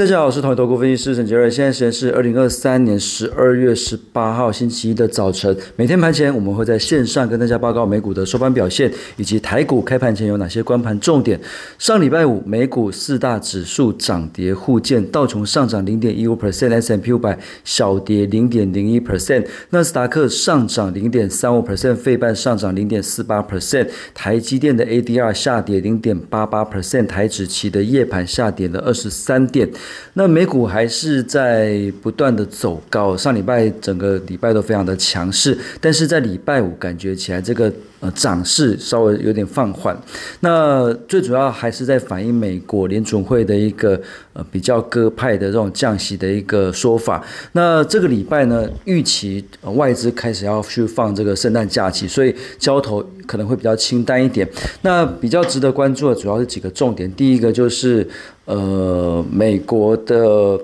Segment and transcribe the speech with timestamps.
[0.00, 1.50] 大家好，我是统一投顾分析师陈杰瑞。
[1.50, 5.56] 现在时间是二零二三年十二月十八号星期一的早晨。
[5.74, 11.40] 每天盘前，我们会在线上跟大家报告美股的收盘表现，以及台股开盘前有哪些关盘重点。
[11.80, 29.68] 上礼拜五，美股四大指数涨跌互见，道琼上涨零点一五 percent，S M P 五百小跌零点零一 percent，纳斯达克上涨零点三五 percent，费半上涨零点四八 percent，台积电的 A D R 下跌零点八八 percent，台指期的夜盘下跌了二十三点。
[30.14, 39.96] 那美股还是在不断的走高，上礼拜整个礼拜都非常的强势，但是在礼拜五感觉起来这个呃涨势稍微有点放缓。
[40.40, 44.00] 那最主要还是在反映美国联准会的一个
[44.32, 47.24] 呃比较鸽派的这种降息的一个说法。
[47.52, 49.44] 那这个礼拜呢，预期
[49.74, 54.48] 外资开始要去放这个圣诞假期，所以交投可能会比较清淡一点。
[54.82, 58.08] 那比较值得关注的主要是几个重点，第一个就是。
[58.48, 60.58] 呃，美国的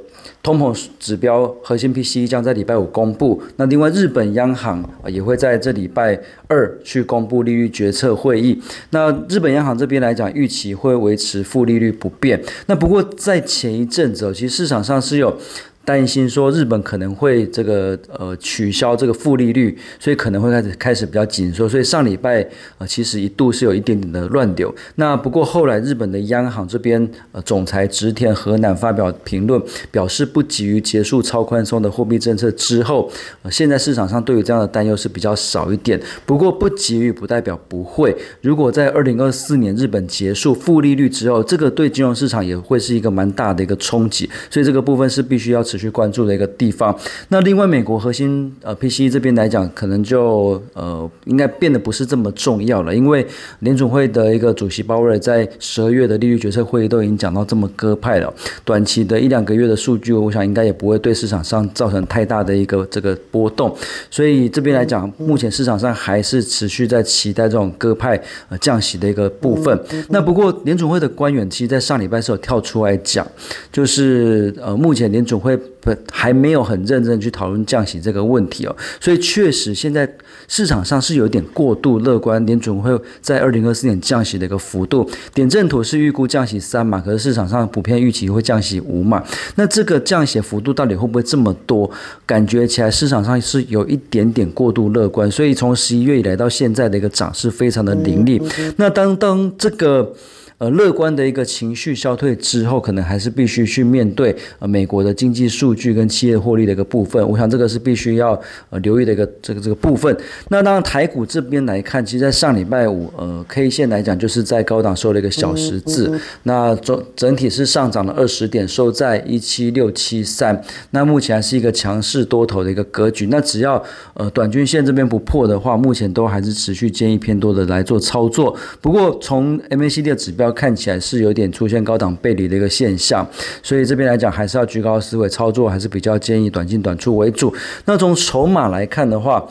[0.45, 3.42] 通膨指标核心 P C 将在礼拜五公布。
[3.56, 8.61] 那另外，日本央行也会在这礼拜二去公布利率决策会议。
[8.91, 12.41] 那日本央行这边来讲，预期会维持负利率不变。
[12.67, 15.37] 那不过在前一阵子，其实市场上是有。
[15.85, 22.47] 担心说日本可能会这个呃取消这个负利率，所以可能会开始开始比较紧缩，所以上礼拜
[22.79, 24.75] 呃其实一度是有一点点的乱流。
[24.95, 33.11] 那不过后来日本的央行这边呃总裁植田和男发表评论，表示不急于结束超宽松的货币政策之后，
[33.43, 36.01] 呃现在市场上对于这样的担忧是比较少一点。
[36.25, 45.62] 不过不急于不代表不会，如果在二零二四年日本结束负利率之后，这个对金融市场也会是一个蛮大的一个冲击，所以这个部分是必须要。
[45.75, 46.97] 持续关注的一个地方。
[47.30, 53.27] 那另外，美国核心呃 PCE 这边来讲，可能就呃应该变得不是这么重要了，因为
[53.58, 58.33] 联总会的一个主席鲍威尔在十二月的利率决策会议都已经讲到这么鸽派了。
[58.64, 63.76] 短期的一两个月的数据，我想应该也不会对市场上造成太大的一个这个波动。
[64.09, 69.76] 所以这边来讲，目前市场上还是持续在期待这种鸽派呃降息的一个部分。
[70.10, 73.26] 那不过联总会的官员其实，在上礼拜是有跳出来讲，
[73.72, 75.59] 就是呃目前联总会。
[75.80, 80.08] 不，还没有很认真去讨论降息这个问题哦，所以确实现在
[80.48, 89.22] 市场上是有点过度乐观，联准会在二零二四年降息的一个幅度，点阵图是预估降息三码，可是市场上普遍预期会降息五码，
[89.56, 91.91] 那这个降息幅度到底会不会这么多？
[92.26, 98.41] 感觉起来市场上是有一点点过度乐观，所以从十一月以来到现在的一个涨势非常的凌厉，
[98.76, 100.12] 那当当这个。
[100.59, 107.28] 呃，乐观的一个情绪消退之后，可能还是必须去面对呃美国的经济数据跟企业获利的一个部分。
[107.28, 110.16] 我想这个是必须要呃留意的一个这个这个部分。
[110.50, 116.16] 那当然台股这边来看，其实，在上礼拜五，呃，K 线来讲，就是在高档收了一个小十字。
[116.44, 120.62] 那总整体是上涨了二十点，收在一七六七三。
[120.93, 123.26] 那目前还是一个强势多头的一个格局。
[123.26, 123.82] 那只要
[124.14, 128.56] 呃短均线这边不破的话，目前都还是持续建议偏多的来做操作。
[128.81, 130.44] 不过从 MACD 的指标。
[130.50, 133.27] 看起来是有点出现高档背离的一个现象，
[133.62, 137.55] 所以这边来讲还是要居高思维操作，还是比较建议短进短出为主。
[137.84, 139.47] 那从筹码来看的话，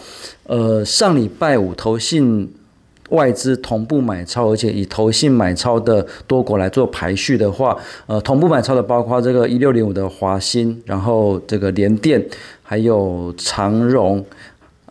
[0.48, 2.52] 呃，上礼拜五投信
[3.10, 7.78] 外资同步买超，而且以投信买超的多国来做排序的话，
[8.08, 12.24] 呃，同步买超的包括这个一六零五的华兴，然后这个联电，
[12.64, 14.26] 还有长荣。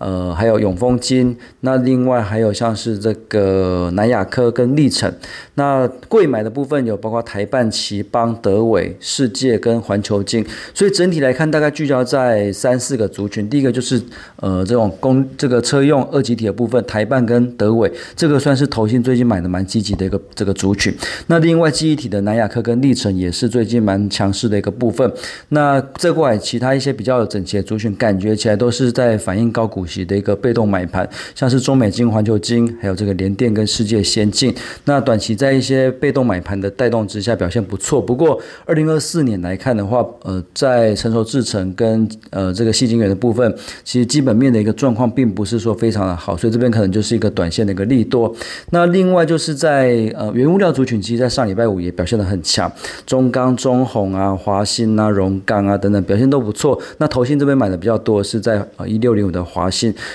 [0.02, 5.12] 呃，还有永丰金，那另外还有像是这个南亚科跟历程，
[5.54, 13.48] 那贵买的部分有包括台办、奇邦、德伟、世界跟环球金，所以整体来看，大概聚焦在三四个族群。
[13.48, 14.02] 第一个就是
[14.36, 20.92] 呃这种公这个车用二级体的部分，台办跟德伟，这个算是投信最近买的蛮积极的一个这个族群。
[21.28, 25.08] 那另外记忆体的南亚科跟历程也是最近蛮强势的一个部分。
[25.50, 29.86] 那这块其他一些比较整齐的族群，感觉起来都是在反映高股。
[30.04, 34.54] 的一个被动买盘，像是中美金、环球金，还有这个联电跟世界先进，
[34.86, 38.00] 那短期在一些被动买盘的带动之下表现不错。
[38.00, 48.34] 不过，二零二四年来看的话，呃，在成熟制程跟呃这个细晶圆的部分，其实基本面的一个状况并不是说非常的好，所以这边可能就是一个短线的一个利多。
[48.70, 52.70] 那另外就是在呃原物料族群，其实在上礼拜五也表现的很强，
[53.05, 56.81] 中钢、中红啊、华兴啊、荣钢啊等等表现都不错。
[56.99, 59.70] 那投信这边买的比较多是在呃一六零五的华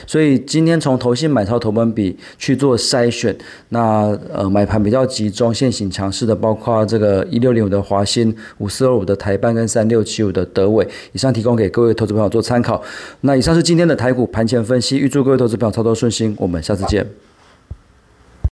[0.05, 3.35] 所以今天从投信买超投本比去做筛选，
[3.69, 12.79] 那呃买盘比较集中、现行强势的，包括这个一六零五的华新、五四二五的台办跟三六七五的德伟，以上提供给各位投资朋友做参考。
[13.21, 17.07] 那以上是今天的台股盘前分析，预祝各位投资朋友操作顺心，我们下次见。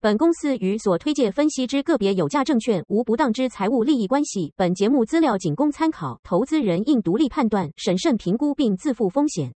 [0.02, 4.54] 本公司与所推介分析之个别有价证券无不当之财务利益关系。
[4.56, 9.52] 本节目资料仅供参考，投资人应独立判断、审慎评估并自负风险。